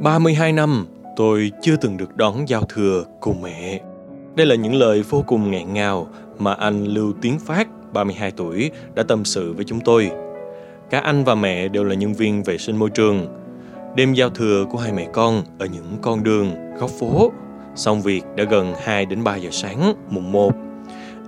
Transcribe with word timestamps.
32 0.00 0.52
năm, 0.52 0.86
tôi 1.16 1.52
chưa 1.62 1.76
từng 1.76 1.96
được 1.96 2.16
đón 2.16 2.48
giao 2.48 2.62
thừa 2.62 3.04
cùng 3.20 3.42
mẹ. 3.42 3.80
Đây 4.36 4.46
là 4.46 4.54
những 4.54 4.74
lời 4.74 5.02
vô 5.02 5.24
cùng 5.26 5.50
nghẹn 5.50 5.74
ngào 5.74 6.08
mà 6.38 6.54
anh 6.54 6.84
Lưu 6.84 7.12
Tiến 7.22 7.38
Phát, 7.38 7.68
32 7.92 8.30
tuổi, 8.30 8.70
đã 8.94 9.02
tâm 9.02 9.24
sự 9.24 9.52
với 9.52 9.64
chúng 9.64 9.80
tôi. 9.80 10.10
Cả 10.90 11.00
anh 11.00 11.24
và 11.24 11.34
mẹ 11.34 11.68
đều 11.68 11.84
là 11.84 11.94
nhân 11.94 12.14
viên 12.14 12.42
vệ 12.42 12.58
sinh 12.58 12.76
môi 12.76 12.90
trường. 12.90 13.26
Đêm 13.96 14.14
giao 14.14 14.30
thừa 14.30 14.64
của 14.70 14.78
hai 14.78 14.92
mẹ 14.92 15.08
con 15.12 15.42
ở 15.58 15.66
những 15.66 15.98
con 16.02 16.24
đường, 16.24 16.50
góc 16.78 16.90
phố, 16.90 17.32
xong 17.74 18.02
việc 18.02 18.22
đã 18.36 18.44
gần 18.44 18.74
2 18.82 19.06
đến 19.06 19.24
3 19.24 19.36
giờ 19.36 19.48
sáng, 19.52 19.94
mùng 20.10 20.32
1. 20.32 20.52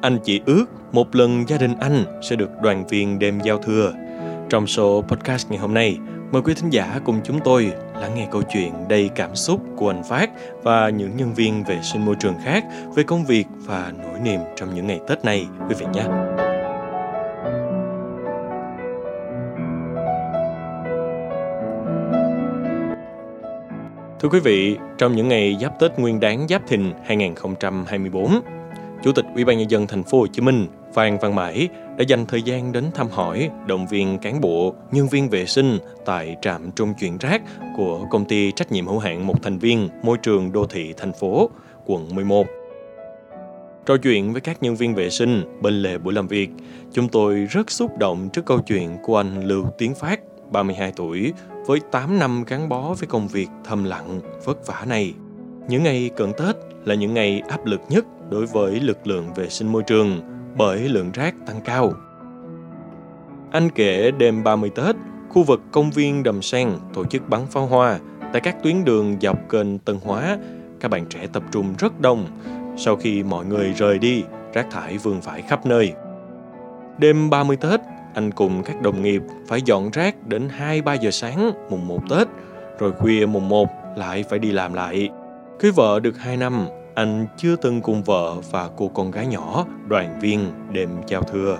Anh 0.01 0.19
chỉ 0.25 0.41
ước 0.47 0.65
một 0.93 1.17
lần 1.17 1.45
gia 1.49 1.59
đình 1.59 1.75
anh 1.81 2.05
sẽ 2.23 2.37
được 2.37 2.51
đoàn 2.63 2.87
viên 2.87 3.19
đêm 3.19 3.41
giao 3.45 3.59
thừa. 3.59 3.93
Trong 4.49 4.67
số 4.67 5.05
podcast 5.09 5.51
ngày 5.51 5.59
hôm 5.59 5.75
nay, 5.75 5.99
Mời 6.33 6.43
quý 6.43 6.55
thính 6.55 6.71
giả 6.71 7.01
cùng 7.05 7.21
chúng 7.25 7.41
tôi 7.45 7.73
lắng 8.01 8.15
nghe 8.15 8.29
câu 8.31 8.43
chuyện 8.43 8.73
đầy 8.89 9.11
cảm 9.15 9.37
xúc 9.37 9.61
của 9.77 9.91
anh 9.91 10.03
Phát 10.05 10.31
và 10.63 10.89
những 10.89 11.17
nhân 11.17 11.35
viên 11.35 11.65
vệ 11.65 11.79
sinh 11.83 12.05
môi 12.05 12.15
trường 12.21 12.35
khác 12.45 12.65
về 12.95 13.03
công 13.03 13.25
việc 13.25 13.45
và 13.57 13.93
nỗi 13.99 14.21
niềm 14.25 14.41
trong 14.57 14.75
những 14.75 14.87
ngày 14.87 15.01
Tết 15.09 15.25
này 15.25 15.47
quý 15.69 15.75
vị 15.79 15.87
nhé. 15.93 16.05
Thưa 24.21 24.29
quý 24.29 24.41
vị, 24.41 24.77
trong 24.99 25.17
những 25.17 25.29
ngày 25.29 25.57
giáp 25.61 25.81
Tết 25.81 25.99
Nguyên 25.99 26.21
đán 26.21 26.49
Giáp 26.49 26.63
Thìn 26.67 26.93
2024, 27.05 28.41
Chủ 29.03 29.13
tịch 29.13 29.25
Ủy 29.35 29.45
ban 29.45 29.59
nhân 29.59 29.71
dân 29.71 29.87
thành 29.87 30.03
phố 30.03 30.19
Hồ 30.19 30.27
Chí 30.27 30.43
Minh 30.43 30.67
Phan 30.95 31.19
Văn 31.19 31.35
Mãi 31.35 31.69
đã 31.99 32.05
dành 32.09 32.27
thời 32.27 32.43
gian 32.43 32.73
đến 32.73 32.85
thăm 32.95 33.09
hỏi, 33.09 33.51
động 33.67 33.87
viên 33.87 34.19
cán 34.19 34.41
bộ, 34.41 34.75
nhân 34.93 35.09
viên 35.09 35.29
vệ 35.29 35.47
sinh 35.47 35.79
tại 36.05 36.37
trạm 36.43 36.71
trung 36.73 36.95
chuyển 37.01 37.19
rác 37.19 37.43
của 37.77 38.07
công 38.11 38.25
ty 38.25 38.53
trách 38.53 38.73
nhiệm 38.73 38.87
hữu 38.87 38.99
hạn 38.99 39.27
một 39.27 39.43
thành 39.43 39.59
viên 39.59 39.89
môi 40.03 40.19
trường 40.19 40.53
đô 40.53 40.67
thị 40.67 40.95
thành 40.97 41.13
phố, 41.13 41.51
quận 41.87 42.15
11. 42.15 42.47
Trò 43.87 43.97
chuyện 43.97 44.33
với 44.33 44.41
các 44.41 44.63
nhân 44.63 44.77
viên 44.77 44.95
vệ 44.95 45.11
sinh 45.11 45.59
bên 45.63 45.75
lề 45.75 45.99
buổi 45.99 46.15
làm 46.15 46.29
việc, 46.29 46.51
chúng 46.93 47.09
tôi 47.09 47.47
rất 47.51 47.71
xúc 47.71 47.99
động 47.99 48.29
trước 48.33 48.45
câu 48.47 48.59
chuyện 48.59 48.97
của 49.03 49.17
anh 49.17 49.45
Lưu 49.45 49.65
Tiến 49.79 49.95
Phát, 49.95 50.21
32 50.51 50.93
tuổi, 50.97 51.33
với 51.67 51.81
8 51.91 52.19
năm 52.19 52.45
gắn 52.47 52.69
bó 52.69 52.95
với 52.99 53.07
công 53.07 53.29
việc 53.29 53.49
thầm 53.65 53.85
lặng, 53.85 54.21
vất 54.45 54.67
vả 54.67 54.85
này. 54.89 55.15
Những 55.69 55.83
ngày 55.83 56.11
cận 56.17 56.33
Tết 56.33 56.57
là 56.85 56.95
những 56.95 57.15
ngày 57.15 57.43
áp 57.49 57.67
lực 57.67 57.81
nhất 57.89 58.05
đối 58.31 58.47
với 58.47 58.81
lực 58.81 59.07
lượng 59.07 59.35
vệ 59.35 59.49
sinh 59.49 59.73
môi 59.73 59.83
trường 59.83 60.21
bởi 60.57 60.81
lượng 60.89 61.11
rác 61.13 61.35
tăng 61.47 61.61
cao. 61.65 61.93
Anh 63.51 63.71
kể 63.71 64.11
đêm 64.11 64.45
30 64.45 64.71
Tết, 64.75 64.97
khu 65.29 65.43
vực 65.43 65.61
công 65.73 65.91
viên 65.91 66.23
Đầm 66.23 66.43
Sen 66.43 66.71
tổ 66.95 67.05
chức 67.05 67.29
bắn 67.29 67.47
pháo 67.47 67.67
hoa 67.67 67.99
tại 68.33 68.41
các 68.41 68.63
tuyến 68.63 68.85
đường 68.85 69.17
dọc 69.21 69.39
kênh 69.49 69.79
Tân 69.79 69.99
Hóa. 70.05 70.39
Các 70.81 70.91
bạn 70.91 71.07
trẻ 71.07 71.27
tập 71.33 71.43
trung 71.53 71.75
rất 71.79 72.01
đông. 72.01 72.27
Sau 72.77 72.97
khi 72.97 73.23
mọi 73.23 73.45
người 73.45 73.73
rời 73.77 73.99
đi, 73.99 74.25
rác 74.53 74.67
thải 74.71 74.99
vương 74.99 75.21
vãi 75.21 75.43
khắp 75.43 75.67
nơi. 75.67 75.93
Đêm 76.99 77.31
30 77.31 77.57
Tết, 77.57 77.81
anh 78.15 78.31
cùng 78.31 78.63
các 78.63 78.83
đồng 78.83 79.03
nghiệp 79.03 79.23
phải 79.47 79.63
dọn 79.63 79.91
rác 79.91 80.27
đến 80.27 80.49
2-3 80.59 80.95
giờ 80.95 81.11
sáng 81.11 81.51
mùng 81.71 81.89
1 81.89 82.01
Tết, 82.11 82.29
rồi 82.79 82.93
khuya 82.93 83.27
mùng 83.27 83.49
1 83.49 83.69
lại 83.97 84.25
phải 84.29 84.39
đi 84.39 84.51
làm 84.53 84.75
lại. 84.75 85.11
Cưới 85.59 85.71
vợ 85.71 86.01
được 86.01 86.19
2 86.19 86.37
năm, 86.37 86.67
anh 86.95 87.27
chưa 87.37 87.57
từng 87.57 87.81
cùng 87.81 88.03
vợ 88.03 88.35
và 88.51 88.69
cô 88.77 88.89
con 88.89 89.11
gái 89.11 89.27
nhỏ 89.27 89.67
đoàn 89.89 90.19
viên 90.21 90.51
đêm 90.73 90.89
giao 91.07 91.23
thừa. 91.23 91.59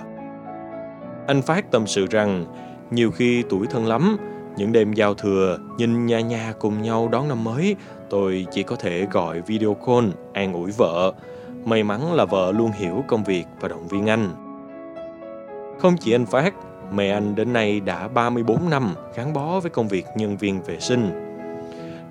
Anh 1.27 1.41
Phát 1.41 1.71
tâm 1.71 1.87
sự 1.87 2.05
rằng, 2.05 2.45
nhiều 2.91 3.11
khi 3.11 3.43
tuổi 3.49 3.67
thân 3.67 3.85
lắm, 3.85 4.17
những 4.57 4.71
đêm 4.71 4.93
giao 4.93 5.13
thừa 5.13 5.57
nhìn 5.77 6.05
nhà 6.05 6.19
nhà 6.19 6.53
cùng 6.59 6.81
nhau 6.81 7.07
đón 7.07 7.27
năm 7.27 7.43
mới, 7.43 7.75
tôi 8.09 8.45
chỉ 8.51 8.63
có 8.63 8.75
thể 8.75 9.07
gọi 9.11 9.41
video 9.41 9.73
call 9.73 10.07
an 10.33 10.53
ủi 10.53 10.71
vợ. 10.71 11.13
May 11.65 11.83
mắn 11.83 12.13
là 12.13 12.25
vợ 12.25 12.51
luôn 12.51 12.71
hiểu 12.71 13.03
công 13.07 13.23
việc 13.23 13.45
và 13.59 13.67
động 13.67 13.87
viên 13.87 14.07
anh. 14.07 14.29
Không 15.79 15.97
chỉ 15.99 16.15
anh 16.15 16.25
Phát, 16.25 16.53
mẹ 16.93 17.11
anh 17.11 17.35
đến 17.35 17.53
nay 17.53 17.79
đã 17.79 18.07
34 18.07 18.69
năm 18.69 18.95
gắn 19.15 19.33
bó 19.33 19.59
với 19.59 19.69
công 19.69 19.87
việc 19.87 20.05
nhân 20.15 20.37
viên 20.37 20.61
vệ 20.61 20.79
sinh. 20.79 21.11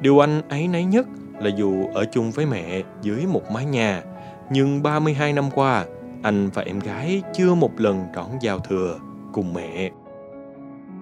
Điều 0.00 0.18
anh 0.18 0.42
ấy 0.48 0.68
nấy 0.68 0.84
nhất 0.84 1.06
là 1.40 1.50
dù 1.56 1.86
ở 1.94 2.04
chung 2.12 2.30
với 2.30 2.46
mẹ 2.46 2.82
dưới 3.02 3.26
một 3.26 3.50
mái 3.50 3.64
nhà, 3.64 4.02
nhưng 4.50 4.82
32 4.82 5.32
năm 5.32 5.50
qua, 5.54 5.84
anh 6.22 6.50
và 6.54 6.62
em 6.62 6.78
gái 6.78 7.22
chưa 7.34 7.54
một 7.54 7.80
lần 7.80 8.04
đón 8.14 8.28
giao 8.40 8.58
thừa 8.58 8.98
cùng 9.32 9.54
mẹ. 9.54 9.90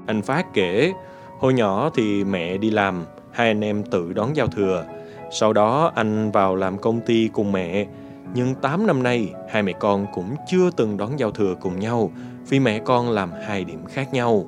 Anh 0.06 0.22
Phát 0.22 0.54
kể, 0.54 0.92
hồi 1.38 1.54
nhỏ 1.54 1.90
thì 1.94 2.24
mẹ 2.24 2.58
đi 2.58 2.70
làm, 2.70 3.04
hai 3.32 3.48
anh 3.48 3.64
em 3.64 3.82
tự 3.82 4.12
đón 4.12 4.36
giao 4.36 4.46
thừa. 4.46 4.84
Sau 5.30 5.52
đó 5.52 5.92
anh 5.94 6.30
vào 6.30 6.56
làm 6.56 6.78
công 6.78 7.00
ty 7.00 7.28
cùng 7.28 7.52
mẹ, 7.52 7.86
nhưng 8.34 8.54
8 8.54 8.86
năm 8.86 9.02
nay 9.02 9.32
hai 9.48 9.62
mẹ 9.62 9.72
con 9.72 10.06
cũng 10.14 10.36
chưa 10.48 10.70
từng 10.70 10.96
đón 10.96 11.18
giao 11.18 11.30
thừa 11.30 11.54
cùng 11.60 11.80
nhau 11.80 12.10
vì 12.48 12.60
mẹ 12.60 12.78
con 12.78 13.10
làm 13.10 13.32
hai 13.46 13.64
điểm 13.64 13.84
khác 13.86 14.14
nhau. 14.14 14.46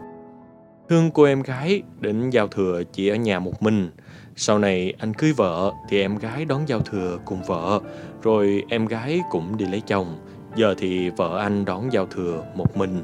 Thương 0.89 1.11
cô 1.11 1.23
em 1.23 1.43
gái 1.43 1.83
đến 2.01 2.31
giao 2.31 2.49
thừa 2.49 2.83
chỉ 2.93 3.09
ở 3.09 3.15
nhà 3.15 3.39
một 3.39 3.63
mình, 3.63 3.91
sau 4.37 4.59
này 4.59 4.95
anh 4.99 5.15
cưới 5.15 5.33
vợ 5.33 5.73
thì 5.89 6.01
em 6.01 6.19
gái 6.19 6.45
đón 6.45 6.69
giao 6.69 6.81
thừa 6.81 7.19
cùng 7.25 7.43
vợ, 7.43 7.81
rồi 8.23 8.65
em 8.69 8.87
gái 8.87 9.21
cũng 9.31 9.57
đi 9.57 9.67
lấy 9.67 9.81
chồng. 9.81 10.19
Giờ 10.57 10.75
thì 10.79 11.11
vợ 11.11 11.39
anh 11.39 11.65
đón 11.65 11.93
giao 11.93 12.07
thừa 12.07 12.45
một 12.55 12.77
mình. 12.77 13.03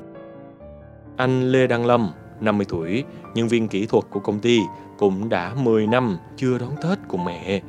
Anh 1.17 1.53
Lê 1.53 1.67
Đăng 1.67 1.87
Lâm, 1.87 2.11
50 2.41 2.67
tuổi, 2.69 3.05
nhân 3.34 3.49
viên 3.49 3.69
kỹ 3.69 3.87
thuật 3.87 4.05
của 4.11 4.21
công 4.21 4.38
ty, 4.38 4.61
cũng 4.99 5.28
đã 5.28 5.55
10 5.55 5.87
năm 5.87 6.19
chưa 6.37 6.59
đón 6.59 6.77
Tết 6.83 6.99
cùng 7.09 7.25
mẹ. 7.25 7.62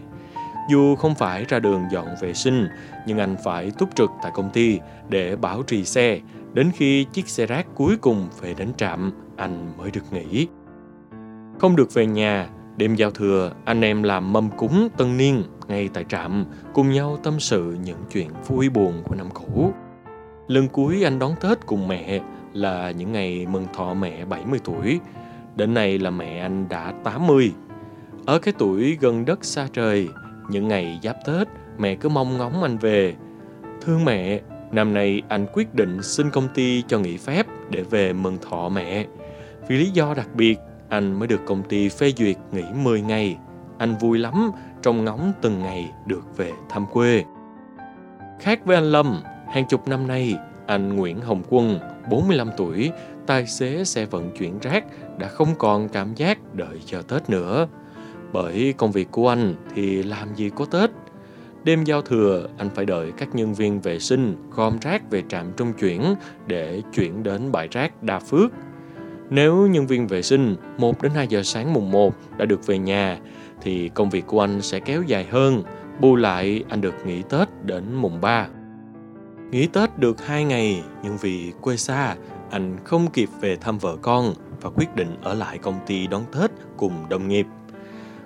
Dù 0.70 0.96
không 0.96 1.16
phải 1.16 1.46
ra 1.46 1.60
đường 1.60 1.84
dọn 1.92 2.08
vệ 2.22 2.34
sinh, 2.34 2.68
nhưng 3.08 3.18
anh 3.18 3.36
phải 3.44 3.72
túc 3.72 3.96
trực 3.96 4.10
tại 4.22 4.32
công 4.36 4.50
ty 4.50 4.80
để 5.10 5.36
bảo 5.36 5.64
trì 5.64 5.86
xe, 5.86 6.20
đến 6.54 6.72
khi 6.74 7.04
chiếc 7.04 7.30
xe 7.30 7.46
rác 7.46 7.68
cuối 7.76 7.98
cùng 7.98 8.28
về 8.42 8.54
đến 8.54 8.74
trạm, 8.78 9.12
anh 9.38 9.74
mới 9.78 9.92
được 9.92 10.04
nghỉ. 10.12 10.48
Không 11.60 11.76
được 11.76 11.94
về 11.94 12.06
nhà 12.06 12.50
Đêm 12.80 12.96
giao 12.96 13.12
thừa, 13.12 13.52
anh 13.66 13.82
em 13.82 14.04
làm 14.04 14.34
mâm 14.34 14.50
cúng 14.58 14.90
tân 14.98 15.18
niên 15.18 15.44
ngay 15.68 15.90
tại 15.94 16.06
trạm, 16.10 16.46
cùng 16.74 16.92
nhau 16.92 17.18
tâm 17.24 17.40
sự 17.40 17.78
những 17.84 17.98
chuyện 18.12 18.28
vui 18.48 18.70
buồn 18.70 19.04
của 19.04 19.16
năm 19.16 19.28
cũ. 19.34 19.74
Lần 20.48 20.68
cuối 20.68 21.04
anh 21.04 21.20
đón 21.20 21.36
Tết 21.42 21.66
cùng 21.66 21.88
mẹ 21.88 22.22
là 22.54 22.92
những 22.92 23.12
ngày 23.12 23.46
mừng 23.50 23.66
thọ 23.74 23.94
mẹ 23.94 24.26
70 24.26 24.60
tuổi. 24.64 25.00
Đến 25.56 25.74
nay 25.74 26.00
là 26.00 26.10
mẹ 26.10 26.40
anh 26.40 26.70
đã 26.70 26.94
80. 27.04 27.52
Ở 28.26 28.40
cái 28.40 28.54
tuổi 28.58 28.98
gần 29.02 29.26
đất 29.26 29.46
xa 29.46 29.68
trời, 29.74 30.10
những 30.50 30.68
ngày 30.68 31.00
giáp 31.04 31.16
Tết, 31.26 31.48
mẹ 31.78 31.96
cứ 31.96 32.10
mong 32.10 32.38
ngóng 32.38 32.64
anh 32.64 32.78
về. 32.78 33.16
Thương 33.82 34.06
mẹ, 34.06 34.42
năm 34.72 34.94
nay 34.94 35.22
anh 35.28 35.46
quyết 35.54 35.76
định 35.76 36.04
xin 36.04 36.30
công 36.32 36.48
ty 36.54 36.84
cho 36.88 37.00
nghỉ 37.00 37.18
phép 37.18 37.46
để 37.70 37.84
về 37.84 38.14
mừng 38.14 38.38
thọ 38.50 38.70
mẹ. 38.70 39.06
Vì 39.68 39.78
lý 39.78 39.90
do 39.90 40.14
đặc 40.14 40.30
biệt, 40.36 40.60
anh 40.90 41.20
mới 41.20 41.28
được 41.28 41.42
công 41.46 41.64
ty 41.64 41.90
phê 41.90 42.14
duyệt 42.18 42.36
nghỉ 42.52 42.64
10 42.76 43.02
ngày. 43.02 43.38
Anh 43.78 43.96
vui 43.98 44.18
lắm, 44.18 44.52
trông 44.82 45.06
ngóng 45.06 45.34
từng 45.42 45.60
ngày 45.60 45.92
được 46.06 46.38
về 46.38 46.52
thăm 46.70 46.86
quê. 46.86 47.24
Khác 48.40 48.66
với 48.66 48.76
anh 48.76 48.92
Lâm, 48.92 49.22
hàng 49.48 49.66
chục 49.70 49.88
năm 49.88 50.08
nay, 50.08 50.36
anh 50.66 50.96
Nguyễn 50.96 51.22
Hồng 51.22 51.44
Quân, 51.50 51.80
45 52.10 52.50
tuổi, 52.58 52.92
tài 53.26 53.48
xế 53.48 53.84
xe 53.84 54.06
vận 54.06 54.32
chuyển 54.38 54.60
rác 54.60 54.86
đã 55.18 55.28
không 55.28 55.56
còn 55.58 55.90
cảm 55.90 56.16
giác 56.16 56.56
đợi 56.56 56.82
chờ 56.86 57.02
Tết 57.02 57.30
nữa. 57.30 57.68
Bởi 58.34 58.74
công 58.78 58.92
việc 58.92 59.12
của 59.12 59.30
anh 59.30 59.56
thì 59.76 60.04
làm 60.04 60.36
gì 60.36 60.50
có 60.56 60.66
Tết. 60.66 60.90
Đêm 61.64 61.84
giao 61.84 62.02
thừa, 62.02 62.48
anh 62.58 62.70
phải 62.76 62.86
đợi 62.86 63.12
các 63.18 63.36
nhân 63.36 63.54
viên 63.54 63.82
vệ 63.82 64.00
sinh 64.00 64.36
gom 64.52 64.80
rác 64.82 65.12
về 65.12 65.24
trạm 65.30 65.46
trung 65.58 65.74
chuyển 65.74 66.16
để 66.48 66.82
chuyển 66.94 67.24
đến 67.24 67.52
bãi 67.52 67.68
rác 67.68 68.04
Đa 68.04 68.20
Phước 68.20 68.52
nếu 69.30 69.68
nhân 69.68 69.88
viên 69.88 70.08
vệ 70.08 70.22
sinh 70.22 70.56
1 70.78 71.02
đến 71.02 71.12
2 71.12 71.28
giờ 71.28 71.44
sáng 71.44 71.74
mùng 71.74 71.92
1 71.92 72.14
đã 72.38 72.46
được 72.46 72.68
về 72.68 72.78
nhà 72.78 73.20
thì 73.62 73.90
công 73.90 74.10
việc 74.10 74.28
của 74.28 74.42
anh 74.42 74.62
sẽ 74.62 74.80
kéo 74.80 75.04
dài 75.04 75.28
hơn, 75.32 75.64
bù 76.00 76.16
lại 76.16 76.64
anh 76.70 76.82
được 76.82 76.96
nghỉ 77.06 77.22
Tết 77.30 77.48
đến 77.64 77.94
mùng 77.94 78.22
3. 78.22 78.48
Nghỉ 79.52 79.68
Tết 79.68 80.00
được 80.00 80.26
2 80.26 80.46
ngày 80.46 80.84
nhưng 81.04 81.18
vì 81.18 81.54
quê 81.62 81.78
xa, 81.78 82.16
anh 82.50 82.78
không 82.84 83.12
kịp 83.12 83.30
về 83.42 83.56
thăm 83.56 83.78
vợ 83.78 83.98
con 84.02 84.34
và 84.62 84.70
quyết 84.70 84.96
định 84.96 85.18
ở 85.22 85.34
lại 85.34 85.58
công 85.58 85.80
ty 85.88 86.08
đón 86.08 86.22
Tết 86.40 86.52
cùng 86.78 87.10
đồng 87.10 87.28
nghiệp. 87.28 87.46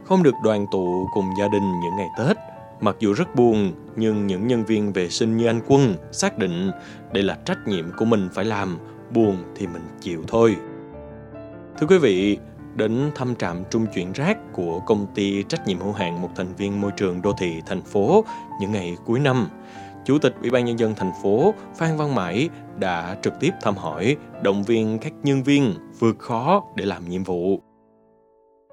Không 0.03 0.23
được 0.23 0.35
đoàn 0.43 0.65
tụ 0.71 1.07
cùng 1.13 1.25
gia 1.39 1.47
đình 1.47 1.79
những 1.83 1.95
ngày 1.97 2.09
Tết, 2.17 2.37
mặc 2.83 2.95
dù 2.99 3.13
rất 3.13 3.35
buồn 3.35 3.71
nhưng 3.95 4.27
những 4.27 4.47
nhân 4.47 4.65
viên 4.65 4.93
vệ 4.93 5.09
sinh 5.09 5.37
như 5.37 5.45
anh 5.45 5.61
Quân 5.67 5.95
xác 6.11 6.37
định 6.37 6.71
đây 7.13 7.23
là 7.23 7.37
trách 7.45 7.67
nhiệm 7.67 7.85
của 7.97 8.05
mình 8.05 8.29
phải 8.33 8.45
làm, 8.45 8.77
buồn 9.13 9.37
thì 9.55 9.67
mình 9.67 9.81
chịu 10.01 10.23
thôi. 10.27 10.55
Thưa 11.77 11.87
quý 11.87 11.97
vị, 11.97 12.37
đến 12.75 13.11
thăm 13.15 13.35
trạm 13.35 13.63
trung 13.71 13.85
chuyển 13.95 14.11
rác 14.11 14.37
của 14.53 14.79
công 14.79 15.07
ty 15.15 15.43
trách 15.43 15.67
nhiệm 15.67 15.79
hữu 15.79 15.91
hạn 15.91 16.21
một 16.21 16.29
thành 16.35 16.55
viên 16.57 16.81
môi 16.81 16.91
trường 16.97 17.21
đô 17.21 17.33
thị 17.37 17.61
thành 17.65 17.81
phố 17.81 18.25
những 18.61 18.71
ngày 18.71 18.97
cuối 19.05 19.19
năm, 19.19 19.47
Chủ 20.05 20.17
tịch 20.17 20.35
Ủy 20.41 20.49
ban 20.49 20.65
nhân 20.65 20.79
dân 20.79 20.95
thành 20.95 21.11
phố 21.23 21.53
Phan 21.75 21.97
Văn 21.97 22.15
Mãi 22.15 22.49
đã 22.79 23.17
trực 23.21 23.33
tiếp 23.39 23.51
thăm 23.61 23.77
hỏi, 23.77 24.17
động 24.41 24.63
viên 24.63 24.99
các 24.99 25.13
nhân 25.23 25.43
viên 25.43 25.73
vượt 25.99 26.19
khó 26.19 26.63
để 26.75 26.85
làm 26.85 27.09
nhiệm 27.09 27.23
vụ. 27.23 27.61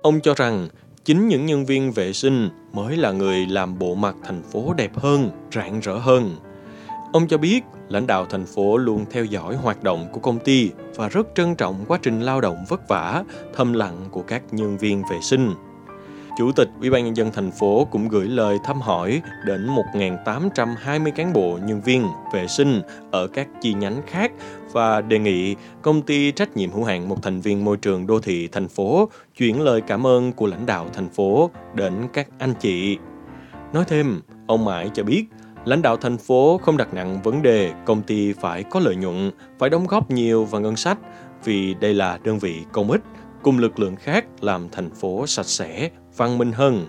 Ông 0.02 0.20
cho 0.20 0.34
rằng 0.34 0.68
chính 1.10 1.28
những 1.28 1.46
nhân 1.46 1.66
viên 1.66 1.92
vệ 1.92 2.12
sinh 2.12 2.48
mới 2.72 2.96
là 2.96 3.12
người 3.12 3.46
làm 3.46 3.78
bộ 3.78 3.94
mặt 3.94 4.16
thành 4.24 4.42
phố 4.42 4.74
đẹp 4.74 4.90
hơn, 4.94 5.30
rạng 5.54 5.80
rỡ 5.80 5.98
hơn. 5.98 6.36
Ông 7.12 7.28
cho 7.28 7.38
biết 7.38 7.60
lãnh 7.88 8.06
đạo 8.06 8.26
thành 8.30 8.46
phố 8.46 8.76
luôn 8.76 9.04
theo 9.10 9.24
dõi 9.24 9.56
hoạt 9.56 9.82
động 9.82 10.08
của 10.12 10.20
công 10.20 10.38
ty 10.38 10.70
và 10.94 11.08
rất 11.08 11.26
trân 11.34 11.54
trọng 11.54 11.84
quá 11.88 11.98
trình 12.02 12.20
lao 12.20 12.40
động 12.40 12.56
vất 12.68 12.88
vả, 12.88 13.24
thầm 13.54 13.72
lặng 13.72 14.04
của 14.10 14.22
các 14.22 14.42
nhân 14.50 14.78
viên 14.78 15.02
vệ 15.10 15.18
sinh. 15.22 15.54
Chủ 16.40 16.52
tịch 16.52 16.68
Ủy 16.80 16.90
ban 16.90 17.04
nhân 17.04 17.16
dân 17.16 17.30
thành 17.32 17.50
phố 17.50 17.86
cũng 17.90 18.08
gửi 18.08 18.28
lời 18.28 18.58
thăm 18.64 18.80
hỏi 18.80 19.22
đến 19.44 19.66
1.820 19.94 21.10
cán 21.12 21.32
bộ 21.32 21.58
nhân 21.62 21.80
viên 21.80 22.06
vệ 22.32 22.46
sinh 22.46 22.82
ở 23.10 23.26
các 23.26 23.48
chi 23.60 23.74
nhánh 23.74 24.02
khác 24.06 24.32
và 24.72 25.00
đề 25.00 25.18
nghị 25.18 25.56
công 25.82 26.02
ty 26.02 26.32
trách 26.32 26.56
nhiệm 26.56 26.70
hữu 26.70 26.84
hạn 26.84 27.08
một 27.08 27.22
thành 27.22 27.40
viên 27.40 27.64
môi 27.64 27.76
trường 27.76 28.06
đô 28.06 28.20
thị 28.20 28.48
thành 28.52 28.68
phố 28.68 29.08
chuyển 29.36 29.60
lời 29.60 29.80
cảm 29.80 30.06
ơn 30.06 30.32
của 30.32 30.46
lãnh 30.46 30.66
đạo 30.66 30.86
thành 30.92 31.08
phố 31.08 31.50
đến 31.74 31.92
các 32.12 32.28
anh 32.38 32.54
chị. 32.60 32.98
Nói 33.72 33.84
thêm, 33.88 34.20
ông 34.46 34.64
Mãi 34.64 34.90
cho 34.94 35.02
biết 35.02 35.24
lãnh 35.64 35.82
đạo 35.82 35.96
thành 35.96 36.18
phố 36.18 36.60
không 36.62 36.76
đặt 36.76 36.94
nặng 36.94 37.22
vấn 37.22 37.42
đề 37.42 37.72
công 37.84 38.02
ty 38.02 38.32
phải 38.32 38.62
có 38.62 38.80
lợi 38.80 38.96
nhuận, 38.96 39.30
phải 39.58 39.70
đóng 39.70 39.86
góp 39.86 40.10
nhiều 40.10 40.44
vào 40.44 40.60
ngân 40.60 40.76
sách 40.76 40.98
vì 41.44 41.74
đây 41.74 41.94
là 41.94 42.18
đơn 42.24 42.38
vị 42.38 42.62
công 42.72 42.90
ích 42.90 43.00
cùng 43.42 43.58
lực 43.58 43.78
lượng 43.78 43.96
khác 43.96 44.24
làm 44.40 44.68
thành 44.72 44.90
phố 44.90 45.26
sạch 45.26 45.46
sẽ, 45.46 45.90
văn 46.16 46.38
minh 46.38 46.52
hơn. 46.52 46.86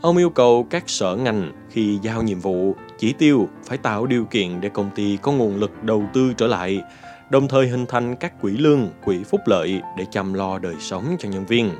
Ông 0.00 0.16
yêu 0.16 0.30
cầu 0.30 0.66
các 0.70 0.84
sở 0.86 1.16
ngành 1.16 1.52
khi 1.70 1.98
giao 2.02 2.22
nhiệm 2.22 2.40
vụ, 2.40 2.74
chỉ 2.98 3.12
tiêu 3.12 3.48
phải 3.64 3.78
tạo 3.78 4.06
điều 4.06 4.24
kiện 4.24 4.60
để 4.60 4.68
công 4.68 4.90
ty 4.94 5.18
có 5.22 5.32
nguồn 5.32 5.56
lực 5.56 5.82
đầu 5.82 6.04
tư 6.14 6.32
trở 6.36 6.46
lại, 6.46 6.82
đồng 7.30 7.48
thời 7.48 7.68
hình 7.68 7.86
thành 7.86 8.16
các 8.16 8.40
quỹ 8.40 8.52
lương, 8.52 8.88
quỹ 9.04 9.24
phúc 9.24 9.40
lợi 9.46 9.80
để 9.98 10.06
chăm 10.10 10.34
lo 10.34 10.58
đời 10.58 10.74
sống 10.80 11.16
cho 11.18 11.28
nhân 11.28 11.46
viên. 11.46 11.70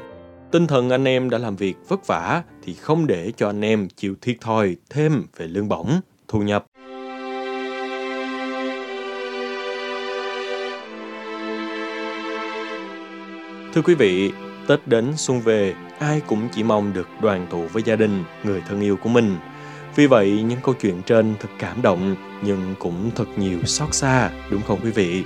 Tinh 0.52 0.66
thần 0.66 0.90
anh 0.90 1.04
em 1.04 1.30
đã 1.30 1.38
làm 1.38 1.56
việc 1.56 1.76
vất 1.88 2.06
vả 2.06 2.42
thì 2.62 2.74
không 2.74 3.06
để 3.06 3.32
cho 3.36 3.46
anh 3.46 3.60
em 3.60 3.88
chịu 3.96 4.14
thiệt 4.22 4.36
thòi 4.40 4.76
thêm 4.90 5.24
về 5.36 5.46
lương 5.46 5.68
bổng, 5.68 5.90
thu 6.28 6.42
nhập. 6.42 6.64
Thưa 13.78 13.82
quý 13.82 13.94
vị, 13.94 14.32
Tết 14.66 14.88
đến 14.88 15.12
xuân 15.16 15.40
về, 15.40 15.74
ai 15.98 16.20
cũng 16.26 16.48
chỉ 16.52 16.62
mong 16.62 16.92
được 16.92 17.08
đoàn 17.22 17.46
tụ 17.50 17.66
với 17.72 17.82
gia 17.82 17.96
đình, 17.96 18.24
người 18.44 18.62
thân 18.68 18.80
yêu 18.80 18.96
của 18.96 19.08
mình. 19.08 19.36
Vì 19.96 20.06
vậy, 20.06 20.44
những 20.48 20.58
câu 20.62 20.74
chuyện 20.74 21.02
trên 21.02 21.34
thật 21.40 21.48
cảm 21.58 21.82
động, 21.82 22.16
nhưng 22.42 22.74
cũng 22.78 23.10
thật 23.16 23.24
nhiều 23.36 23.58
xót 23.64 23.94
xa, 23.94 24.30
đúng 24.50 24.62
không 24.62 24.80
quý 24.82 24.90
vị? 24.90 25.24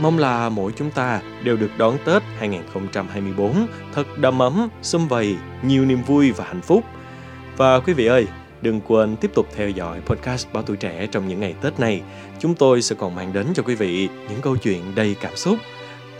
Mong 0.00 0.18
là 0.18 0.48
mỗi 0.48 0.72
chúng 0.76 0.90
ta 0.90 1.20
đều 1.42 1.56
được 1.56 1.70
đón 1.78 1.98
Tết 2.04 2.22
2024 2.38 3.66
thật 3.94 4.18
đầm 4.18 4.42
ấm, 4.42 4.68
xung 4.82 5.08
vầy, 5.08 5.36
nhiều 5.62 5.84
niềm 5.84 6.02
vui 6.02 6.30
và 6.30 6.44
hạnh 6.44 6.62
phúc. 6.62 6.84
Và 7.56 7.80
quý 7.80 7.92
vị 7.92 8.06
ơi, 8.06 8.26
đừng 8.62 8.80
quên 8.80 9.16
tiếp 9.16 9.30
tục 9.34 9.46
theo 9.56 9.70
dõi 9.70 10.00
podcast 10.00 10.46
Báo 10.52 10.62
Tuổi 10.62 10.76
Trẻ 10.76 11.06
trong 11.06 11.28
những 11.28 11.40
ngày 11.40 11.54
Tết 11.62 11.80
này. 11.80 12.02
Chúng 12.40 12.54
tôi 12.54 12.82
sẽ 12.82 12.96
còn 12.98 13.14
mang 13.14 13.32
đến 13.32 13.46
cho 13.54 13.62
quý 13.62 13.74
vị 13.74 14.08
những 14.28 14.40
câu 14.40 14.56
chuyện 14.56 14.94
đầy 14.94 15.16
cảm 15.20 15.36
xúc. 15.36 15.58